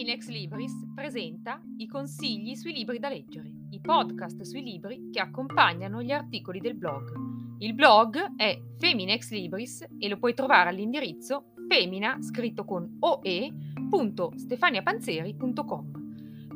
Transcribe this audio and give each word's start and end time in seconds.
Feminex 0.00 0.28
Libris 0.28 0.72
presenta 0.94 1.60
i 1.76 1.86
consigli 1.86 2.54
sui 2.54 2.72
libri 2.72 2.98
da 2.98 3.10
leggere, 3.10 3.52
i 3.68 3.82
podcast 3.82 4.40
sui 4.40 4.62
libri 4.62 5.10
che 5.12 5.20
accompagnano 5.20 6.02
gli 6.02 6.10
articoli 6.10 6.58
del 6.58 6.74
blog. 6.74 7.12
Il 7.58 7.74
blog 7.74 8.34
è 8.34 8.58
Feminex 8.78 9.30
Libris 9.30 9.86
e 9.98 10.08
lo 10.08 10.16
puoi 10.16 10.32
trovare 10.32 10.70
all'indirizzo 10.70 11.52
femina 11.68 12.16
scritto 12.22 12.64
con 12.64 12.96
oe.stefaniapanzeri.com. 12.98 15.90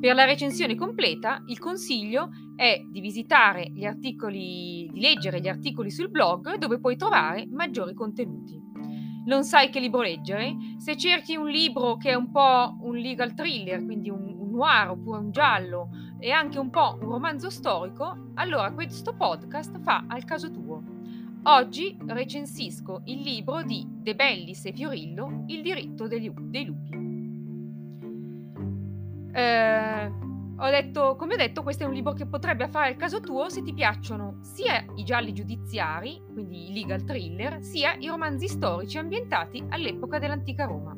Per 0.01 0.15
la 0.15 0.25
recensione 0.25 0.75
completa, 0.75 1.45
il 1.47 1.59
consiglio 1.59 2.31
è 2.57 2.81
di 2.91 3.01
visitare 3.01 3.71
gli 3.71 3.85
articoli, 3.85 4.89
di 4.91 5.01
leggere 5.01 5.43
gli 5.43 5.49
articoli 5.49 5.91
sul 5.91 6.09
blog 6.09 6.57
dove 6.57 6.81
puoi 6.81 6.97
trovare 6.97 7.47
maggiori 7.47 7.93
contenuti 7.93 8.64
non 9.25 9.45
sai 9.45 9.71
che 9.71 9.81
libro 9.81 10.03
leggere, 10.03 10.57
se 10.79 10.97
cerchi 10.97 11.37
un 11.37 11.49
libro 11.49 11.97
che 11.97 12.11
è 12.11 12.15
un 12.15 12.31
po' 12.31 12.77
un 12.81 12.97
legal 12.97 13.35
thriller, 13.35 13.85
quindi 13.85 14.11
un, 14.11 14.35
un 14.39 14.51
noir 14.51 14.91
oppure 14.91 15.19
un 15.19 15.31
giallo 15.31 15.91
e 16.19 16.31
anche 16.31 16.59
un 16.59 16.71
po' 16.71 16.99
un 17.01 17.09
romanzo 17.09 17.51
storico, 17.51 18.31
allora 18.35 18.73
questo 18.73 19.15
podcast 19.15 19.81
fa 19.81 20.05
al 20.09 20.25
caso 20.25 20.51
tuo. 20.51 20.83
Oggi 21.47 21.97
recensisco 22.07 23.03
il 23.05 23.21
libro 23.21 23.63
di 23.63 23.87
De 23.87 24.15
Bellis 24.15 24.65
e 24.65 24.73
Fiorillo, 24.73 25.45
Il 25.47 25.61
diritto 25.61 26.07
degli, 26.07 26.31
dei 26.31 26.65
lupi. 26.65 27.03
Eh, 29.33 30.13
ho 30.65 30.71
detto, 30.71 31.15
come 31.17 31.35
ho 31.35 31.37
detto, 31.37 31.63
questo 31.63 31.85
è 31.85 31.87
un 31.87 31.93
libro 31.93 32.15
che 32.15 32.27
potrebbe 32.27 32.69
fare 32.69 32.91
il 32.91 32.97
caso 32.97 33.21
tuo 33.21 33.51
se 33.51 33.63
ti 33.63 33.75
piacciono 33.75 34.39
sia 34.41 34.83
i 34.97 35.05
gialli 35.05 35.35
giudiziari, 35.35 36.23
quindi 36.33 36.71
i 36.71 36.73
legal 36.73 37.05
thriller, 37.05 37.63
sia 37.63 37.95
i 37.99 38.07
romanzi 38.07 38.49
storici 38.49 38.97
ambientati 38.97 39.63
all'epoca 39.69 40.19
dell'antica 40.19 40.65
Roma. 40.65 40.97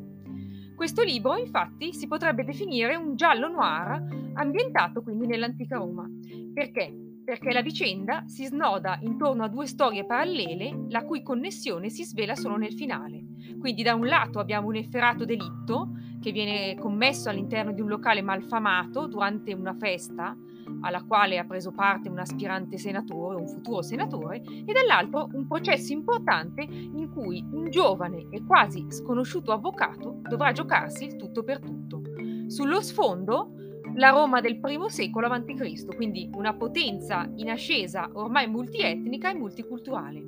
Questo 0.73 1.03
libro, 1.03 1.35
infatti, 1.35 1.93
si 1.93 2.07
potrebbe 2.07 2.45
definire 2.45 2.95
un 2.95 3.15
giallo 3.17 3.49
noir 3.49 4.31
ambientato 4.35 5.01
quindi 5.01 5.27
nell'antica 5.27 5.77
Roma. 5.77 6.07
Perché? 6.53 6.93
Perché 7.25 7.51
la 7.51 7.61
vicenda 7.61 8.23
si 8.25 8.45
snoda 8.45 8.99
intorno 9.01 9.43
a 9.43 9.49
due 9.49 9.65
storie 9.65 10.05
parallele, 10.05 10.85
la 10.87 11.03
cui 11.03 11.23
connessione 11.23 11.89
si 11.89 12.05
svela 12.05 12.35
solo 12.35 12.55
nel 12.55 12.73
finale. 12.73 13.25
Quindi 13.59 13.83
da 13.83 13.95
un 13.95 14.05
lato 14.05 14.39
abbiamo 14.39 14.67
un 14.67 14.75
efferato 14.75 15.25
delitto 15.25 15.89
che 16.19 16.31
viene 16.31 16.75
commesso 16.79 17.29
all'interno 17.29 17.71
di 17.71 17.81
un 17.81 17.87
locale 17.87 18.21
malfamato 18.21 19.07
durante 19.07 19.53
una 19.53 19.75
festa 19.75 20.35
alla 20.81 21.03
quale 21.03 21.37
ha 21.37 21.45
preso 21.45 21.71
parte 21.71 22.09
un 22.09 22.19
aspirante 22.19 22.77
senatore, 22.77 23.37
un 23.37 23.47
futuro 23.47 23.81
senatore, 23.81 24.41
e 24.41 24.71
dall'altro 24.71 25.29
un 25.33 25.47
processo 25.47 25.93
importante 25.93 26.61
in 26.61 27.09
cui 27.13 27.43
un 27.51 27.69
giovane 27.69 28.27
e 28.29 28.43
quasi 28.45 28.85
sconosciuto 28.89 29.51
avvocato 29.51 30.19
dovrà 30.27 30.51
giocarsi 30.51 31.05
il 31.05 31.15
tutto 31.15 31.43
per 31.43 31.59
tutto. 31.59 32.01
Sullo 32.47 32.81
sfondo 32.81 33.53
la 33.95 34.09
Roma 34.09 34.41
del 34.41 34.59
primo 34.59 34.89
secolo 34.89 35.27
a.C., 35.27 35.95
quindi 35.95 36.29
una 36.33 36.53
potenza 36.53 37.29
in 37.35 37.49
ascesa 37.49 38.09
ormai 38.13 38.47
multietnica 38.47 39.31
e 39.31 39.35
multiculturale, 39.35 40.23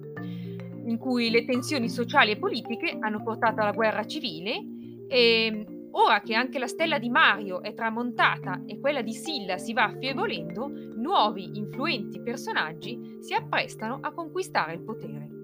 in 0.85 0.97
cui 0.97 1.29
le 1.29 1.45
tensioni 1.45 1.87
sociali 1.89 2.31
e 2.31 2.37
politiche 2.37 2.97
hanno 2.99 3.21
portato 3.21 3.61
alla 3.61 3.71
guerra 3.71 4.05
civile 4.05 4.65
e 5.07 5.78
Ora 5.91 6.21
che 6.21 6.35
anche 6.35 6.59
la 6.59 6.67
stella 6.67 6.99
di 6.99 7.09
Mario 7.09 7.61
è 7.63 7.73
tramontata 7.73 8.61
e 8.65 8.79
quella 8.79 9.01
di 9.01 9.13
Silla 9.13 9.57
si 9.57 9.73
va 9.73 9.85
affievolendo, 9.85 10.71
nuovi 10.95 11.57
influenti 11.57 12.21
personaggi 12.21 13.17
si 13.19 13.33
apprestano 13.33 13.99
a 14.01 14.11
conquistare 14.11 14.73
il 14.73 14.81
potere. 14.81 15.37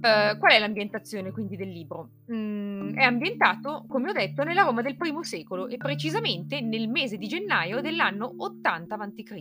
Uh, 0.00 0.38
qual 0.38 0.52
è 0.52 0.58
l'ambientazione 0.58 1.30
quindi 1.30 1.56
del 1.56 1.68
libro? 1.68 2.12
Mm, 2.32 2.94
è 2.94 3.02
ambientato, 3.02 3.84
come 3.86 4.08
ho 4.08 4.12
detto, 4.14 4.44
nella 4.44 4.62
Roma 4.62 4.80
del 4.80 4.96
primo 4.96 5.22
secolo 5.22 5.68
e 5.68 5.76
precisamente 5.76 6.62
nel 6.62 6.88
mese 6.88 7.18
di 7.18 7.28
gennaio 7.28 7.82
dell'anno 7.82 8.32
80 8.34 8.94
a.C. 8.94 9.34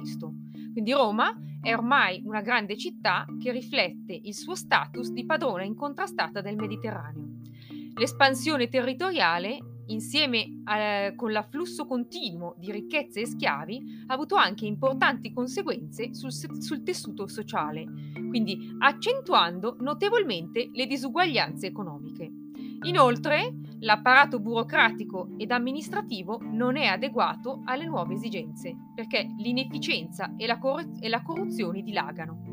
Quindi 0.74 0.92
Roma 0.92 1.34
è 1.62 1.74
ormai 1.74 2.22
una 2.26 2.42
grande 2.42 2.76
città 2.76 3.26
che 3.42 3.54
riflette 3.54 4.20
il 4.22 4.34
suo 4.34 4.56
status 4.56 5.12
di 5.12 5.26
padrona 5.26 5.64
incontrastata 5.64 6.42
del 6.42 6.58
Mediterraneo. 6.58 7.39
L'espansione 8.00 8.70
territoriale, 8.70 9.58
insieme 9.88 10.62
a, 10.64 11.14
con 11.16 11.34
l'afflusso 11.34 11.86
continuo 11.86 12.56
di 12.58 12.72
ricchezze 12.72 13.20
e 13.20 13.26
schiavi, 13.26 14.06
ha 14.08 14.14
avuto 14.14 14.36
anche 14.36 14.66
importanti 14.66 15.34
conseguenze 15.34 16.14
sul, 16.14 16.32
sul 16.32 16.82
tessuto 16.82 17.28
sociale, 17.28 17.84
quindi 18.30 18.74
accentuando 18.80 19.76
notevolmente 19.82 20.70
le 20.72 20.86
disuguaglianze 20.86 21.68
economiche. 21.68 22.32
Inoltre, 22.84 23.54
l'apparato 23.80 24.40
burocratico 24.40 25.32
ed 25.36 25.52
amministrativo 25.52 26.40
non 26.42 26.78
è 26.78 26.86
adeguato 26.86 27.64
alle 27.66 27.86
nuove 27.86 28.14
esigenze, 28.14 28.74
perché 28.96 29.28
l'inefficienza 29.40 30.36
e 30.38 30.48
la, 30.48 30.58
cor- 30.58 30.88
e 31.02 31.10
la 31.10 31.22
corruzione 31.22 31.82
dilagano. 31.82 32.49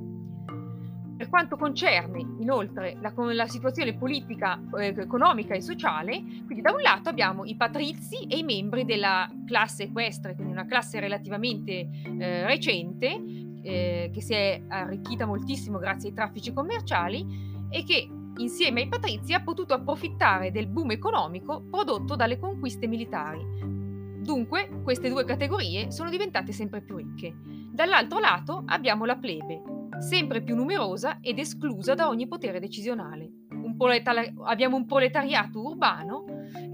Per 1.16 1.30
quanto 1.30 1.56
concerne 1.56 2.20
inoltre 2.40 2.98
la, 3.00 3.12
la 3.32 3.46
situazione 3.46 3.94
politica, 3.94 4.60
eh, 4.78 4.94
economica 4.98 5.54
e 5.54 5.62
sociale, 5.62 6.22
quindi 6.44 6.60
da 6.60 6.72
un 6.72 6.82
lato 6.82 7.08
abbiamo 7.08 7.44
i 7.44 7.56
patrizi 7.56 8.26
e 8.26 8.36
i 8.36 8.42
membri 8.42 8.84
della 8.84 9.30
classe 9.46 9.84
equestre, 9.84 10.34
quindi 10.34 10.52
una 10.52 10.66
classe 10.66 11.00
relativamente 11.00 11.88
eh, 12.18 12.46
recente, 12.46 13.18
eh, 13.62 14.10
che 14.12 14.20
si 14.20 14.34
è 14.34 14.62
arricchita 14.68 15.24
moltissimo 15.24 15.78
grazie 15.78 16.10
ai 16.10 16.14
traffici 16.14 16.52
commerciali 16.52 17.26
e 17.70 17.82
che 17.82 18.08
insieme 18.36 18.82
ai 18.82 18.88
patrizi 18.88 19.32
ha 19.32 19.42
potuto 19.42 19.72
approfittare 19.72 20.50
del 20.50 20.66
boom 20.66 20.90
economico 20.90 21.62
prodotto 21.70 22.14
dalle 22.14 22.38
conquiste 22.38 22.86
militari. 22.86 23.42
Dunque, 24.22 24.80
queste 24.82 25.08
due 25.08 25.24
categorie 25.24 25.90
sono 25.90 26.10
diventate 26.10 26.52
sempre 26.52 26.82
più 26.82 26.96
ricche. 26.96 27.34
Dall'altro 27.72 28.18
lato 28.18 28.62
abbiamo 28.66 29.04
la 29.04 29.16
plebe, 29.16 29.62
sempre 29.98 30.42
più 30.42 30.54
numerosa 30.54 31.18
ed 31.20 31.38
esclusa 31.38 31.94
da 31.94 32.08
ogni 32.08 32.26
potere 32.26 32.60
decisionale. 32.60 33.30
Un 33.50 33.76
proletari- 33.76 34.34
abbiamo 34.44 34.76
un 34.76 34.86
proletariato 34.86 35.60
urbano 35.60 36.24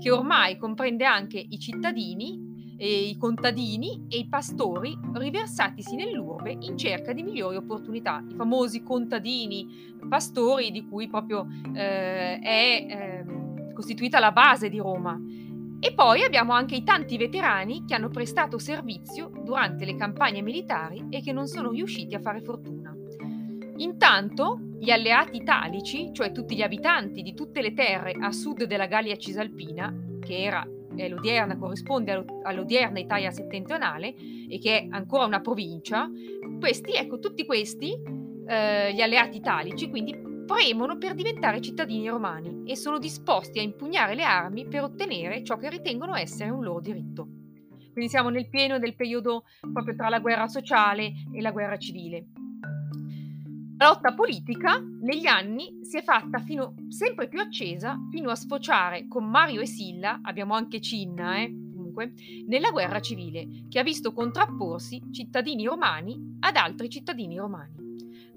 che 0.00 0.10
ormai 0.10 0.56
comprende 0.56 1.04
anche 1.04 1.38
i 1.38 1.58
cittadini, 1.58 2.50
e 2.82 3.10
i 3.10 3.16
contadini 3.16 4.06
e 4.08 4.18
i 4.18 4.28
pastori 4.28 4.98
riversatisi 5.12 5.94
nell'urbe 5.94 6.56
in 6.58 6.76
cerca 6.76 7.12
di 7.12 7.22
migliori 7.22 7.54
opportunità. 7.54 8.24
I 8.28 8.34
famosi 8.34 8.82
contadini, 8.82 9.94
pastori 10.08 10.72
di 10.72 10.84
cui 10.88 11.06
proprio 11.06 11.46
eh, 11.74 12.40
è 12.40 12.86
eh, 12.88 13.72
costituita 13.72 14.18
la 14.18 14.32
base 14.32 14.68
di 14.68 14.78
Roma. 14.78 15.16
E 15.78 15.94
poi 15.94 16.24
abbiamo 16.24 16.54
anche 16.54 16.74
i 16.74 16.82
tanti 16.82 17.16
veterani 17.16 17.84
che 17.84 17.94
hanno 17.94 18.08
prestato 18.08 18.58
servizio 18.58 19.30
durante 19.44 19.84
le 19.84 19.94
campagne 19.94 20.42
militari 20.42 21.06
e 21.08 21.22
che 21.22 21.32
non 21.32 21.46
sono 21.46 21.70
riusciti 21.70 22.16
a 22.16 22.20
fare 22.20 22.40
fortuna. 22.40 22.81
Intanto 23.82 24.60
gli 24.78 24.90
alleati 24.90 25.36
italici, 25.36 26.10
cioè 26.12 26.30
tutti 26.30 26.54
gli 26.54 26.62
abitanti 26.62 27.22
di 27.22 27.34
tutte 27.34 27.60
le 27.60 27.74
terre 27.74 28.12
a 28.12 28.30
sud 28.30 28.64
della 28.64 28.86
Gallia 28.86 29.16
Cisalpina, 29.16 29.92
che 30.20 30.40
era 30.40 30.64
eh, 30.96 31.08
l'odierna, 31.08 31.58
corrisponde 31.58 32.24
all'odierna 32.44 33.00
Italia 33.00 33.32
settentrionale 33.32 34.14
e 34.48 34.58
che 34.60 34.78
è 34.78 34.86
ancora 34.90 35.24
una 35.24 35.40
provincia, 35.40 36.08
questi, 36.60 36.92
ecco, 36.92 37.18
tutti 37.18 37.44
questi, 37.44 37.92
eh, 38.46 38.94
gli 38.94 39.00
alleati 39.00 39.36
italici, 39.36 39.90
quindi 39.90 40.16
premono 40.46 40.96
per 40.96 41.14
diventare 41.14 41.60
cittadini 41.60 42.08
romani 42.08 42.62
e 42.64 42.76
sono 42.76 42.98
disposti 42.98 43.58
a 43.58 43.62
impugnare 43.62 44.14
le 44.14 44.22
armi 44.22 44.66
per 44.68 44.84
ottenere 44.84 45.42
ciò 45.42 45.56
che 45.56 45.70
ritengono 45.70 46.14
essere 46.14 46.50
un 46.50 46.62
loro 46.62 46.80
diritto. 46.80 47.26
Quindi 47.92 48.10
siamo 48.10 48.28
nel 48.28 48.48
pieno 48.48 48.78
del 48.78 48.94
periodo 48.94 49.42
proprio 49.72 49.96
tra 49.96 50.08
la 50.08 50.20
guerra 50.20 50.46
sociale 50.46 51.12
e 51.32 51.40
la 51.40 51.50
guerra 51.50 51.76
civile. 51.76 52.26
La 53.82 53.88
lotta 53.88 54.14
politica 54.14 54.80
negli 55.00 55.26
anni 55.26 55.80
si 55.82 55.96
è 55.96 56.04
fatta 56.04 56.38
fino, 56.38 56.74
sempre 56.86 57.26
più 57.26 57.40
accesa 57.40 57.98
fino 58.12 58.30
a 58.30 58.36
sfociare 58.36 59.08
con 59.08 59.28
Mario 59.28 59.60
e 59.60 59.66
Silla, 59.66 60.20
abbiamo 60.22 60.54
anche 60.54 60.80
Cinna, 60.80 61.38
eh, 61.38 61.48
comunque, 61.48 62.12
nella 62.46 62.70
guerra 62.70 63.00
civile, 63.00 63.64
che 63.68 63.80
ha 63.80 63.82
visto 63.82 64.12
contrapporsi 64.12 65.02
cittadini 65.10 65.64
romani 65.64 66.36
ad 66.38 66.54
altri 66.54 66.88
cittadini 66.88 67.36
romani. 67.36 67.74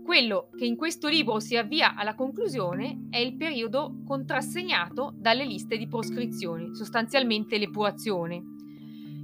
Quello 0.04 0.50
che 0.58 0.66
in 0.66 0.76
questo 0.76 1.08
libro 1.10 1.40
si 1.40 1.56
avvia 1.56 1.94
alla 1.94 2.16
conclusione 2.16 3.06
è 3.12 3.20
il 3.20 3.36
periodo 3.36 4.02
contrassegnato 4.04 5.14
dalle 5.16 5.46
liste 5.46 5.78
di 5.78 5.88
proscrizione, 5.88 6.74
sostanzialmente 6.74 7.60
l'epurazione, 7.60 8.42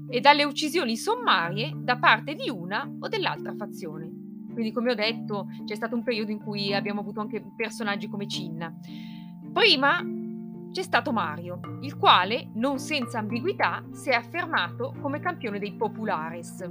e 0.08 0.20
dalle 0.20 0.44
uccisioni 0.44 0.96
sommarie 0.98 1.72
da 1.78 1.98
parte 1.98 2.36
di 2.36 2.48
una 2.48 2.88
o 3.00 3.08
dell'altra 3.08 3.56
fazione. 3.56 4.21
Quindi, 4.62 4.78
come 4.78 4.92
ho 4.92 4.96
detto, 4.96 5.48
c'è 5.66 5.74
stato 5.74 5.96
un 5.96 6.04
periodo 6.04 6.30
in 6.30 6.38
cui 6.38 6.72
abbiamo 6.72 7.00
avuto 7.00 7.20
anche 7.20 7.44
personaggi 7.56 8.08
come 8.08 8.28
Cinna. 8.28 8.72
Prima 9.52 10.06
c'è 10.72 10.84
stato 10.84 11.12
Mario, 11.12 11.80
il 11.82 11.98
quale, 11.98 12.52
non 12.54 12.78
senza 12.78 13.18
ambiguità, 13.18 13.84
si 13.92 14.12
è 14.12 14.14
affermato 14.14 14.94
come 15.02 15.20
campione 15.20 15.58
dei 15.58 15.74
populares. 15.74 16.64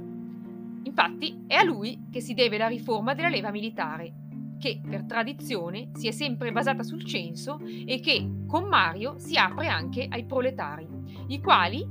Infatti, 0.83 1.43
è 1.47 1.55
a 1.55 1.65
lui 1.65 2.07
che 2.09 2.21
si 2.21 2.33
deve 2.33 2.57
la 2.57 2.67
riforma 2.67 3.13
della 3.13 3.27
leva 3.27 3.51
militare, 3.51 4.13
che 4.57 4.79
per 4.81 5.03
tradizione 5.03 5.89
si 5.93 6.07
è 6.07 6.11
sempre 6.11 6.53
basata 6.53 6.83
sul 6.83 7.03
censo 7.03 7.59
e 7.59 7.99
che 7.99 8.45
con 8.47 8.69
Mario 8.69 9.19
si 9.19 9.37
apre 9.37 9.67
anche 9.67 10.07
ai 10.09 10.25
proletari. 10.25 10.87
i 11.27 11.41
quali 11.41 11.85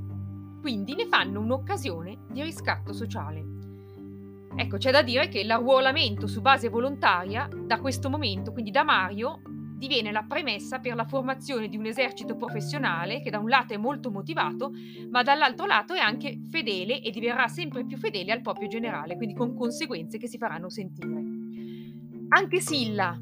quindi 0.61 0.95
ne 0.95 1.05
fanno 1.05 1.39
un'occasione 1.41 2.25
di 2.31 2.41
riscatto 2.41 2.91
sociale. 2.91 3.60
Ecco, 4.55 4.77
c'è 4.77 4.91
da 4.91 5.01
dire 5.01 5.27
che 5.27 5.43
l'arruolamento 5.43 6.27
su 6.27 6.41
base 6.41 6.69
volontaria 6.69 7.49
da 7.49 7.79
questo 7.79 8.09
momento, 8.09 8.51
quindi 8.51 8.71
da 8.71 8.83
Mario, 8.83 9.41
diviene 9.81 10.11
la 10.11 10.21
premessa 10.21 10.77
per 10.77 10.93
la 10.93 11.05
formazione 11.05 11.67
di 11.67 11.75
un 11.75 11.87
esercito 11.87 12.35
professionale 12.35 13.19
che 13.19 13.31
da 13.31 13.39
un 13.39 13.49
lato 13.49 13.73
è 13.73 13.77
molto 13.77 14.11
motivato, 14.11 14.71
ma 15.09 15.23
dall'altro 15.23 15.65
lato 15.65 15.95
è 15.95 15.99
anche 15.99 16.39
fedele 16.51 17.01
e 17.01 17.09
diverrà 17.09 17.47
sempre 17.47 17.83
più 17.83 17.97
fedele 17.97 18.31
al 18.31 18.41
proprio 18.41 18.67
generale, 18.67 19.15
quindi 19.15 19.33
con 19.33 19.55
conseguenze 19.55 20.19
che 20.19 20.27
si 20.27 20.37
faranno 20.37 20.69
sentire. 20.69 21.23
Anche 22.29 22.59
Silla, 22.59 23.19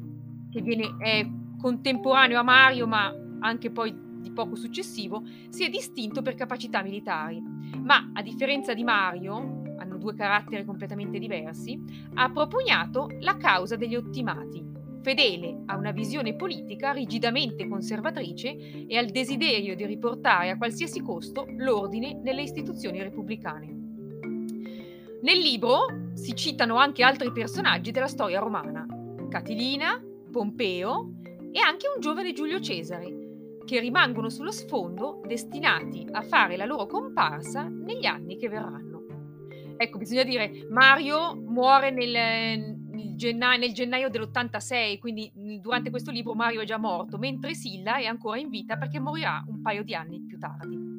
che 0.50 0.60
viene, 0.60 0.96
è 0.98 1.26
contemporaneo 1.58 2.38
a 2.38 2.42
Mario, 2.42 2.86
ma 2.86 3.10
anche 3.40 3.70
poi 3.70 4.08
di 4.20 4.30
poco 4.30 4.54
successivo, 4.54 5.22
si 5.48 5.64
è 5.64 5.70
distinto 5.70 6.20
per 6.20 6.34
capacità 6.34 6.82
militari, 6.82 7.40
ma 7.40 8.10
a 8.12 8.20
differenza 8.20 8.74
di 8.74 8.84
Mario, 8.84 9.59
due 10.00 10.14
caratteri 10.14 10.64
completamente 10.64 11.20
diversi, 11.20 11.78
ha 12.14 12.28
propugnato 12.30 13.08
la 13.20 13.36
causa 13.36 13.76
degli 13.76 13.94
ottimati, 13.94 14.64
fedele 15.02 15.62
a 15.66 15.76
una 15.76 15.92
visione 15.92 16.34
politica 16.34 16.90
rigidamente 16.90 17.68
conservatrice 17.68 18.86
e 18.86 18.96
al 18.96 19.06
desiderio 19.06 19.76
di 19.76 19.86
riportare 19.86 20.50
a 20.50 20.56
qualsiasi 20.56 21.00
costo 21.00 21.46
l'ordine 21.56 22.18
nelle 22.22 22.42
istituzioni 22.42 23.00
repubblicane. 23.00 23.78
Nel 25.22 25.38
libro 25.38 26.10
si 26.14 26.34
citano 26.34 26.76
anche 26.76 27.02
altri 27.02 27.30
personaggi 27.30 27.90
della 27.90 28.08
storia 28.08 28.40
romana, 28.40 28.86
Catilina, 29.28 30.02
Pompeo 30.30 31.12
e 31.52 31.60
anche 31.60 31.86
un 31.94 32.00
giovane 32.00 32.32
Giulio 32.32 32.60
Cesare, 32.60 33.20
che 33.64 33.80
rimangono 33.80 34.30
sullo 34.30 34.50
sfondo 34.50 35.20
destinati 35.26 36.06
a 36.10 36.22
fare 36.22 36.56
la 36.56 36.64
loro 36.64 36.86
comparsa 36.86 37.68
negli 37.68 38.06
anni 38.06 38.36
che 38.36 38.48
verranno. 38.48 38.89
Ecco, 39.82 39.96
bisogna 39.96 40.24
dire, 40.24 40.66
Mario 40.68 41.34
muore 41.34 41.90
nel, 41.90 43.14
gennaio, 43.16 43.58
nel 43.58 43.72
gennaio 43.72 44.10
dell'86, 44.10 44.98
quindi 44.98 45.32
durante 45.58 45.88
questo 45.88 46.10
libro 46.10 46.34
Mario 46.34 46.60
è 46.60 46.66
già 46.66 46.76
morto, 46.76 47.16
mentre 47.16 47.54
Silla 47.54 47.96
è 47.96 48.04
ancora 48.04 48.38
in 48.38 48.50
vita 48.50 48.76
perché 48.76 49.00
morirà 49.00 49.42
un 49.48 49.62
paio 49.62 49.82
di 49.82 49.94
anni 49.94 50.20
più 50.20 50.38
tardi. 50.38 50.89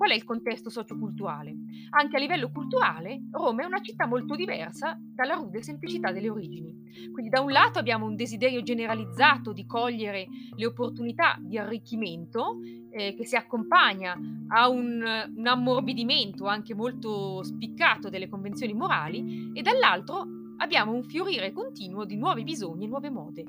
Qual 0.00 0.12
è 0.12 0.14
il 0.14 0.24
contesto 0.24 0.70
socioculturale? 0.70 1.54
Anche 1.90 2.16
a 2.16 2.18
livello 2.18 2.50
culturale, 2.50 3.20
Roma 3.30 3.64
è 3.64 3.66
una 3.66 3.82
città 3.82 4.06
molto 4.06 4.34
diversa 4.34 4.98
dalla 4.98 5.34
rude 5.34 5.62
semplicità 5.62 6.10
delle 6.10 6.30
origini. 6.30 6.74
Quindi 7.12 7.28
da 7.28 7.42
un 7.42 7.50
lato 7.50 7.78
abbiamo 7.78 8.06
un 8.06 8.16
desiderio 8.16 8.62
generalizzato 8.62 9.52
di 9.52 9.66
cogliere 9.66 10.26
le 10.56 10.64
opportunità 10.64 11.36
di 11.38 11.58
arricchimento 11.58 12.60
eh, 12.90 13.14
che 13.14 13.26
si 13.26 13.36
accompagna 13.36 14.18
a 14.48 14.70
un, 14.70 15.04
un 15.36 15.46
ammorbidimento 15.46 16.46
anche 16.46 16.74
molto 16.74 17.42
spiccato 17.42 18.08
delle 18.08 18.30
convenzioni 18.30 18.72
morali 18.72 19.50
e 19.52 19.60
dall'altro 19.60 20.26
abbiamo 20.56 20.92
un 20.94 21.02
fiorire 21.02 21.52
continuo 21.52 22.06
di 22.06 22.16
nuovi 22.16 22.42
bisogni 22.42 22.86
e 22.86 22.88
nuove 22.88 23.10
mode. 23.10 23.44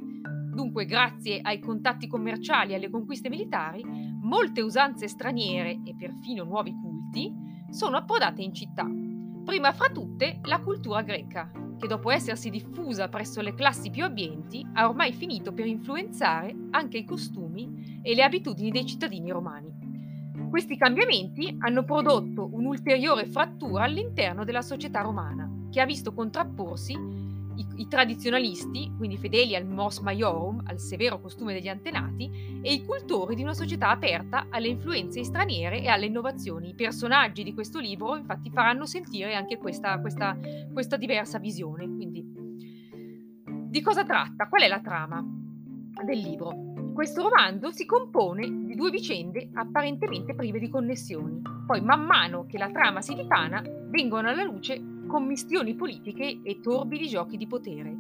Dunque, 0.54 0.86
grazie 0.86 1.39
ai 1.42 1.59
contatti 1.59 2.07
commerciali 2.07 2.74
e 2.74 2.75
alle 2.75 2.89
conquiste 2.89 3.30
militari, 3.30 3.81
molte 4.31 4.62
usanze 4.62 5.10
straniere 5.10 5.81
e 5.83 5.94
perfino 5.94 6.45
nuovi 6.45 6.74
culti 6.74 7.36
sono 7.69 7.98
approdate 7.98 8.42
in 8.42 8.54
città. 8.54 8.88
Prima 9.44 9.74
fra 9.74 9.89
tutte 9.89 10.39
la 10.44 10.62
cultura 10.62 11.01
greca, 11.01 11.51
che 11.78 11.86
dopo 11.86 12.10
essersi 12.10 12.50
diffusa 12.50 13.10
presso 13.10 13.42
le 13.42 13.54
classi 13.54 13.89
più 13.89 14.06
abbienti 14.06 14.66
ha 14.72 14.88
ormai 14.88 15.12
finito 15.12 15.51
per 15.51 15.66
influenzare 15.66 16.56
anche 16.69 17.00
i 17.00 17.04
costumi 17.04 18.00
e 18.01 18.16
le 18.16 18.24
abitudini 18.24 18.72
dei 18.72 18.86
cittadini 18.86 19.31
romani. 19.31 19.69
Questi 20.50 20.78
cambiamenti 20.78 21.54
hanno 21.60 21.83
prodotto 21.83 22.48
un'ulteriore 22.54 23.25
frattura 23.25 23.83
all'interno 23.83 24.45
della 24.45 24.62
società 24.62 25.01
romana, 25.01 25.68
che 25.69 25.81
ha 25.81 25.86
visto 25.86 26.13
contrapporsi 26.13 26.94
i, 27.56 27.65
i, 27.75 27.88
tradizionalisti, 27.88 28.92
quindi 28.98 29.18
fedeli 29.18 29.56
al 29.56 29.65
mos 29.65 30.00
maiorum, 30.00 30.62
al 30.65 30.80
severo 30.80 31.19
costume 31.19 31.53
degli 31.53 31.68
antenati, 31.68 32.59
e 32.62 32.74
i 32.74 32.86
cultori 32.86 33.36
di 33.36 33.44
una 33.44 33.53
società 33.53 33.89
aperta 33.89 34.48
alle 34.50 34.68
influenze 34.68 35.24
straniere 35.24 35.81
e 35.81 35.88
alle 35.88 36.06
innovazioni. 36.06 36.69
I 36.69 36.75
personaggi 36.75 37.44
di 37.44 37.53
questo 37.53 37.80
libro 37.80 38.15
infatti 38.15 38.50
faranno 38.50 38.86
sentire 38.86 39.36
anche 39.36 39.57
questa, 39.57 40.00
questa, 40.00 40.38
questa 40.71 40.98
diversa 40.98 41.39
visione. 41.39 41.86
Quindi, 41.86 42.24
di 43.69 43.81
cosa 43.81 44.04
tratta? 44.04 44.47
Qual 44.47 44.62
è 44.62 44.68
la 44.68 44.81
trama 44.81 45.24
del 46.04 46.19
libro? 46.19 46.69
Questo 46.94 47.24
romanzo 47.24 47.71
si 47.71 47.86
compone 47.86 48.65
di 48.65 48.75
due 48.75 48.89
vicende 48.89 49.50
apparentemente 49.54 50.36
prive 50.36 50.59
di 50.59 50.69
connessioni. 50.69 51.42
Poi, 51.65 51.81
man 51.81 52.04
mano 52.06 52.45
che 52.45 52.57
la 52.57 52.69
trama 52.69 53.01
si 53.01 53.15
dipana, 53.15 53.63
vengono 53.89 54.27
alla 54.27 54.44
luce 54.44 54.91
commistioni 55.12 55.75
politiche 55.75 56.40
e 56.42 56.62
torbidi 56.62 57.10
giochi 57.10 57.36
di 57.36 57.46
potere. 57.46 57.94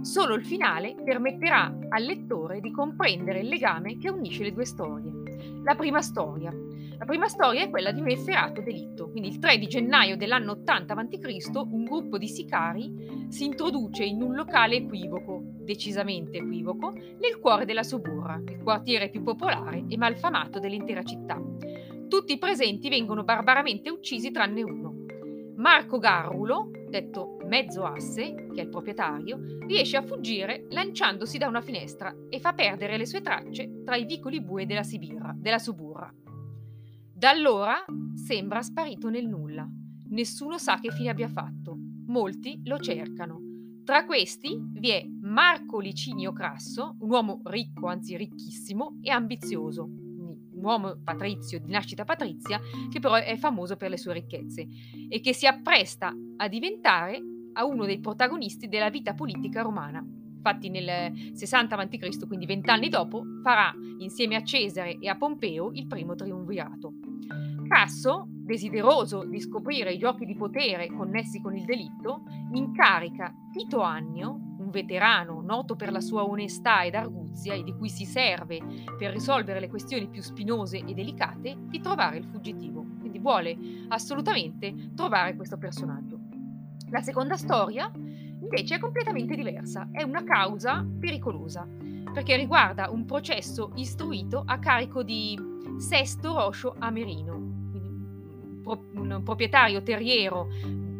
Solo 0.00 0.34
il 0.34 0.44
finale 0.44 0.96
permetterà 0.96 1.72
al 1.88 2.02
lettore 2.02 2.58
di 2.58 2.72
comprendere 2.72 3.38
il 3.38 3.46
legame 3.46 3.96
che 3.98 4.10
unisce 4.10 4.42
le 4.42 4.52
due 4.52 4.64
storie. 4.64 5.62
La 5.62 5.76
prima 5.76 6.02
storia. 6.02 6.52
La 6.98 7.04
prima 7.04 7.28
storia 7.28 7.62
è 7.62 7.70
quella 7.70 7.92
di 7.92 8.00
un 8.00 8.08
efferato 8.08 8.62
delitto. 8.62 9.10
Quindi 9.10 9.28
il 9.28 9.38
3 9.38 9.58
di 9.58 9.68
gennaio 9.68 10.16
dell'anno 10.16 10.52
80 10.52 10.94
a.C. 10.94 11.50
un 11.54 11.84
gruppo 11.84 12.18
di 12.18 12.26
sicari 12.26 13.26
si 13.28 13.44
introduce 13.44 14.02
in 14.02 14.20
un 14.20 14.34
locale 14.34 14.74
equivoco, 14.74 15.42
decisamente 15.62 16.38
equivoco, 16.38 16.90
nel 16.90 17.38
cuore 17.38 17.64
della 17.64 17.84
Suburra, 17.84 18.42
il 18.44 18.60
quartiere 18.60 19.08
più 19.08 19.22
popolare 19.22 19.84
e 19.86 19.96
malfamato 19.96 20.58
dell'intera 20.58 21.04
città. 21.04 21.40
Tutti 22.08 22.32
i 22.32 22.38
presenti 22.38 22.88
vengono 22.88 23.22
barbaramente 23.22 23.88
uccisi 23.88 24.32
tranne 24.32 24.62
uno. 24.62 24.95
Marco 25.66 25.98
Garrulo, 25.98 26.70
detto 26.88 27.38
Mezzo 27.44 27.82
Asse, 27.82 28.46
che 28.54 28.60
è 28.60 28.62
il 28.62 28.68
proprietario, 28.68 29.58
riesce 29.66 29.96
a 29.96 30.02
fuggire 30.02 30.68
lanciandosi 30.70 31.38
da 31.38 31.48
una 31.48 31.60
finestra 31.60 32.14
e 32.28 32.38
fa 32.38 32.52
perdere 32.52 32.96
le 32.96 33.04
sue 33.04 33.20
tracce 33.20 33.82
tra 33.84 33.96
i 33.96 34.04
vicoli 34.04 34.40
bue 34.40 34.64
della, 34.64 34.84
Sibirra, 34.84 35.34
della 35.36 35.58
Suburra. 35.58 36.08
Da 37.12 37.30
allora 37.30 37.84
sembra 38.14 38.62
sparito 38.62 39.08
nel 39.08 39.26
nulla. 39.26 39.68
Nessuno 40.10 40.56
sa 40.56 40.78
che 40.78 40.92
fine 40.92 41.08
abbia 41.08 41.26
fatto. 41.26 41.76
Molti 42.06 42.60
lo 42.62 42.78
cercano. 42.78 43.40
Tra 43.82 44.04
questi 44.04 44.56
vi 44.70 44.90
è 44.90 45.04
Marco 45.04 45.80
Licinio 45.80 46.32
Crasso, 46.32 46.94
un 47.00 47.10
uomo 47.10 47.40
ricco, 47.42 47.88
anzi 47.88 48.16
ricchissimo 48.16 48.98
e 49.02 49.10
ambizioso, 49.10 49.88
uomo 50.66 50.98
patrizio 51.02 51.60
di 51.60 51.70
nascita 51.70 52.04
patrizia, 52.04 52.60
che 52.90 53.00
però 53.00 53.14
è 53.14 53.36
famoso 53.36 53.76
per 53.76 53.90
le 53.90 53.96
sue 53.96 54.12
ricchezze 54.12 54.66
e 55.08 55.20
che 55.20 55.32
si 55.32 55.46
appresta 55.46 56.12
a 56.36 56.48
diventare 56.48 57.20
a 57.54 57.64
uno 57.64 57.86
dei 57.86 58.00
protagonisti 58.00 58.68
della 58.68 58.90
vita 58.90 59.14
politica 59.14 59.62
romana. 59.62 60.04
Infatti 60.36 60.68
nel 60.68 61.32
60 61.34 61.76
a.C., 61.76 62.26
quindi 62.26 62.46
vent'anni 62.46 62.88
dopo, 62.88 63.24
farà 63.42 63.74
insieme 63.98 64.36
a 64.36 64.44
Cesare 64.44 64.98
e 64.98 65.08
a 65.08 65.16
Pompeo 65.16 65.72
il 65.72 65.86
primo 65.86 66.14
triumvirato. 66.14 66.94
Casso, 67.66 68.28
desideroso 68.28 69.24
di 69.24 69.40
scoprire 69.40 69.92
i 69.92 69.98
giochi 69.98 70.24
di 70.24 70.36
potere 70.36 70.86
connessi 70.86 71.40
con 71.40 71.56
il 71.56 71.64
delitto, 71.64 72.22
incarica 72.52 73.34
Tito 73.50 73.80
Annio, 73.80 74.45
veterano 74.76 75.40
noto 75.40 75.74
per 75.74 75.90
la 75.90 76.00
sua 76.00 76.24
onestà 76.24 76.84
ed 76.84 76.94
arguzia 76.94 77.54
e 77.54 77.62
di 77.62 77.74
cui 77.74 77.88
si 77.88 78.04
serve 78.04 78.60
per 78.98 79.12
risolvere 79.12 79.58
le 79.58 79.68
questioni 79.68 80.06
più 80.06 80.20
spinose 80.20 80.84
e 80.84 80.92
delicate, 80.92 81.56
di 81.58 81.80
trovare 81.80 82.18
il 82.18 82.24
fuggitivo. 82.24 82.84
Quindi 83.00 83.18
vuole 83.18 83.56
assolutamente 83.88 84.92
trovare 84.94 85.34
questo 85.34 85.56
personaggio. 85.56 86.18
La 86.90 87.00
seconda 87.00 87.36
storia 87.36 87.90
invece 87.94 88.74
è 88.74 88.78
completamente 88.78 89.34
diversa, 89.34 89.88
è 89.90 90.02
una 90.02 90.22
causa 90.22 90.86
pericolosa, 91.00 91.66
perché 92.12 92.36
riguarda 92.36 92.90
un 92.90 93.06
processo 93.06 93.72
istruito 93.76 94.42
a 94.44 94.58
carico 94.58 95.02
di 95.02 95.38
Sesto 95.78 96.34
Roscio 96.34 96.76
Amerino, 96.78 97.34
un 97.34 99.20
proprietario 99.24 99.82
terriero 99.82 100.48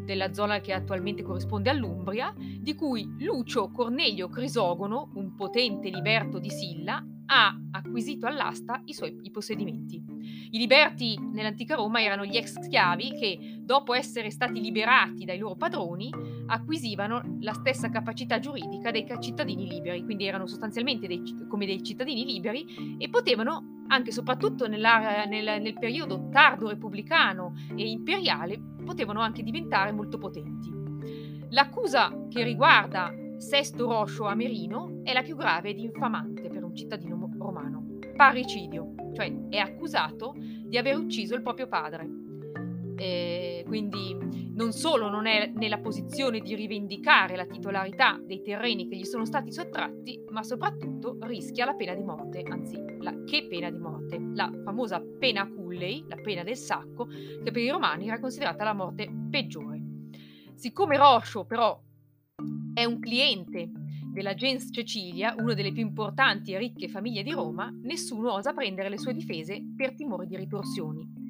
della 0.07 0.33
zona 0.33 0.61
che 0.61 0.73
attualmente 0.73 1.23
corrisponde 1.23 1.69
all'Umbria, 1.69 2.33
di 2.37 2.75
cui 2.75 3.07
Lucio 3.19 3.71
Cornelio 3.71 4.29
Crisogono, 4.29 5.11
un 5.15 5.35
potente 5.35 5.91
liberto 5.91 6.39
di 6.39 6.49
Silla, 6.49 7.05
ha 7.27 7.57
acquisito 7.73 8.27
all'asta 8.27 8.81
i 8.85 8.95
suoi 8.95 9.19
i 9.23 9.31
possedimenti. 9.31 10.03
I 10.51 10.59
liberti 10.59 11.19
nell'antica 11.19 11.75
Roma 11.75 12.01
erano 12.01 12.25
gli 12.25 12.37
ex 12.37 12.61
schiavi 12.61 13.13
che, 13.19 13.59
dopo 13.61 13.95
essere 13.95 14.31
stati 14.31 14.61
liberati 14.61 15.25
dai 15.25 15.39
loro 15.39 15.57
padroni, 15.57 16.11
acquisivano 16.47 17.39
la 17.41 17.53
stessa 17.53 17.91
capacità 17.91 18.39
giuridica 18.39 18.91
dei 18.91 19.05
cittadini 19.19 19.67
liberi, 19.69 20.05
quindi 20.05 20.25
erano 20.25 20.47
sostanzialmente 20.47 21.07
dei, 21.09 21.23
come 21.49 21.67
dei 21.67 21.83
cittadini 21.83 22.25
liberi 22.25 22.97
e 22.99 23.09
potevano, 23.09 23.85
anche 23.89 24.11
e 24.11 24.13
soprattutto 24.13 24.69
nel, 24.69 24.81
nel 25.29 25.75
periodo 25.79 26.29
tardo 26.31 26.69
repubblicano 26.69 27.55
e 27.75 27.89
imperiale, 27.89 28.66
potevano 28.87 29.21
anche 29.21 29.43
diventare 29.43 29.93
molto 29.93 30.17
potenti. 30.17 30.73
L'accusa 31.51 32.27
che 32.31 32.43
riguarda 32.43 33.13
Sesto 33.37 33.87
Roscio 33.87 34.25
Amerino 34.25 35.01
è 35.03 35.13
la 35.13 35.23
più 35.23 35.37
grave 35.37 35.69
ed 35.69 35.79
infamante 35.79 36.49
per 36.49 36.65
un 36.65 36.75
cittadino 36.75 37.31
romano. 37.39 37.85
parricidio, 38.17 38.95
cioè 39.13 39.49
è 39.51 39.59
accusato 39.59 40.35
di 40.39 40.79
aver 40.79 40.97
ucciso 40.97 41.35
il 41.35 41.43
proprio 41.43 41.67
padre. 41.67 42.26
E 42.99 43.63
quindi 43.67 44.17
non 44.55 44.73
solo 44.73 45.11
non 45.11 45.27
è 45.27 45.53
nella 45.55 45.79
posizione 45.79 46.41
di 46.41 46.55
rivendicare 46.55 47.37
la 47.37 47.45
titolarità 47.45 48.19
dei 48.25 48.41
terreni 48.41 48.89
che 48.89 48.97
gli 48.97 49.05
sono 49.05 49.27
stati 49.27 49.53
sottratti, 49.53 50.19
ma 50.31 50.43
soprattutto 50.43 51.19
rischia 51.21 51.67
la 51.67 51.75
pena 51.75 51.95
di 51.95 52.03
morte, 52.03 52.43
anzi, 52.43 52.83
la, 53.01 53.15
che 53.25 53.47
pena 53.49 53.71
di 53.71 53.79
morte? 53.79 54.19
La 54.33 54.51
famosa 54.65 55.03
pena 55.19 55.47
Culley, 55.47 56.07
la 56.09 56.17
pena 56.17 56.43
del 56.43 56.57
sacco, 56.57 57.07
che 57.07 57.51
per 57.51 57.63
i 57.63 57.69
romani 57.69 58.07
era 58.07 58.19
considerata 58.19 58.65
la 58.65 58.73
morte 58.73 59.11
peggiore. 59.31 59.83
Siccome 60.55 60.97
Roscio 60.97 61.45
però 61.45 61.79
è 62.73 62.85
un 62.85 62.99
cliente 62.99 63.71
della 64.11 64.33
gens 64.33 64.71
Cecilia, 64.73 65.35
una 65.37 65.53
delle 65.53 65.73
più 65.73 65.83
importanti 65.83 66.53
e 66.53 66.59
ricche 66.59 66.89
famiglie 66.89 67.23
di 67.23 67.33
Roma, 67.33 67.71
nessuno 67.83 68.33
osa 68.33 68.55
prendere 68.55 68.89
le 68.89 68.99
sue 68.99 69.13
difese 69.13 69.63
per 69.77 69.95
timore 69.95 70.27
di 70.27 70.37
ritorsioni, 70.37 71.26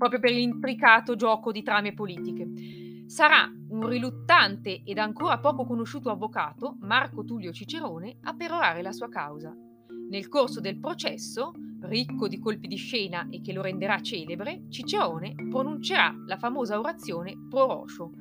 proprio 0.00 0.18
per 0.18 0.30
l'intricato 0.30 1.14
gioco 1.14 1.52
di 1.52 1.62
trame 1.62 1.92
politiche. 1.92 3.04
Sarà 3.04 3.52
un 3.68 3.86
riluttante 3.86 4.80
ed 4.82 4.96
ancora 4.96 5.38
poco 5.40 5.66
conosciuto 5.66 6.08
avvocato, 6.08 6.78
Marco 6.80 7.22
Tullio 7.22 7.52
Cicerone, 7.52 8.16
a 8.22 8.32
perorare 8.32 8.80
la 8.80 8.92
sua 8.92 9.10
causa. 9.10 9.54
Nel 10.08 10.28
corso 10.28 10.58
del 10.58 10.80
processo, 10.80 11.52
ricco 11.82 12.28
di 12.28 12.38
colpi 12.38 12.66
di 12.66 12.76
scena 12.76 13.26
e 13.28 13.42
che 13.42 13.52
lo 13.52 13.60
renderà 13.60 14.00
celebre, 14.00 14.62
Cicerone 14.70 15.34
pronuncerà 15.50 16.14
la 16.24 16.38
famosa 16.38 16.78
orazione 16.78 17.36
pro 17.50 17.66
Roscio, 17.66 18.12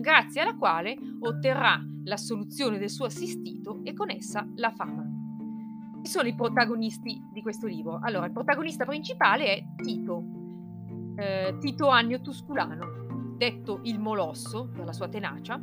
grazie 0.00 0.40
alla 0.40 0.56
quale 0.56 0.96
otterrà 1.20 1.78
l'assoluzione 2.04 2.78
del 2.78 2.88
suo 2.88 3.04
assistito 3.04 3.80
e 3.84 3.92
con 3.92 4.08
essa 4.08 4.48
la 4.54 4.70
fama. 4.70 5.04
Chi 6.00 6.08
sono 6.08 6.28
i 6.28 6.34
protagonisti 6.34 7.20
di 7.30 7.42
questo 7.42 7.66
libro? 7.66 7.98
Allora, 8.00 8.24
il 8.24 8.32
protagonista 8.32 8.86
principale 8.86 9.44
è 9.54 9.64
Tito, 9.76 10.39
eh, 11.20 11.56
Tito 11.60 11.88
Annio 11.88 12.20
Tusculano, 12.20 13.34
detto 13.36 13.80
il 13.84 13.98
Molosso 13.98 14.70
per 14.72 14.84
la 14.86 14.92
sua 14.92 15.08
tenacia. 15.08 15.60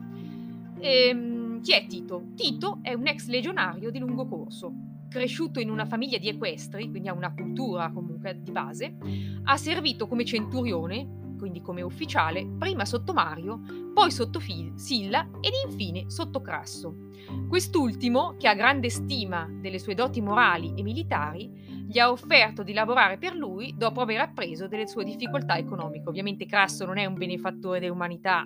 E, 0.79 1.07
ehm, 1.07 1.61
chi 1.61 1.73
è 1.73 1.87
Tito? 1.87 2.27
Tito 2.35 2.79
è 2.81 2.93
un 2.93 3.07
ex 3.07 3.27
legionario 3.27 3.89
di 3.89 3.97
lungo 3.97 4.27
corso, 4.27 4.71
cresciuto 5.09 5.59
in 5.59 5.71
una 5.71 5.85
famiglia 5.85 6.19
di 6.19 6.29
equestri, 6.29 6.89
quindi 6.89 7.07
ha 7.07 7.13
una 7.13 7.33
cultura 7.33 7.91
comunque 7.91 8.39
di 8.41 8.51
base, 8.51 8.97
ha 9.43 9.57
servito 9.57 10.07
come 10.07 10.23
centurione 10.23 11.15
quindi 11.37 11.61
come 11.61 11.81
ufficiale, 11.81 12.45
prima 12.57 12.83
sotto 12.83 13.13
Mario, 13.13 13.61
poi 13.97 14.11
sotto 14.11 14.39
Silla 14.75 15.27
ed 15.41 15.53
infine 15.65 16.07
sotto 16.07 16.39
Crasso. 16.39 17.07
Quest'ultimo, 17.49 18.35
che 18.37 18.47
ha 18.47 18.53
grande 18.53 18.91
stima 18.91 19.49
delle 19.49 19.79
sue 19.79 19.95
doti 19.95 20.21
morali 20.21 20.71
e 20.75 20.83
militari, 20.83 21.51
gli 21.87 21.97
ha 21.97 22.11
offerto 22.11 22.61
di 22.61 22.73
lavorare 22.73 23.17
per 23.17 23.33
lui 23.33 23.73
dopo 23.75 24.01
aver 24.01 24.19
appreso 24.19 24.67
delle 24.67 24.85
sue 24.85 25.03
difficoltà 25.03 25.57
economiche. 25.57 26.07
Ovviamente 26.09 26.45
Crasso 26.45 26.85
non 26.85 26.99
è 26.99 27.05
un 27.07 27.15
benefattore 27.15 27.79
dell'umanità, 27.79 28.45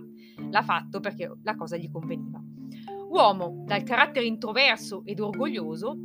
l'ha 0.50 0.62
fatto 0.62 1.01
perché 1.01 1.29
la 1.43 1.58
cosa 1.58 1.75
gli 1.75 1.91
conveniva. 1.91 2.41
Uomo 3.10 3.65
dal 3.65 3.84
carattere 3.84 4.27
introverso 4.27 5.01
ed 5.03 5.20
orgoglioso, 5.20 5.98